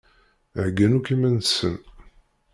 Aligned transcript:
Heggan 0.57 0.93
akk 0.97 1.07
iman-nsen. 1.13 1.77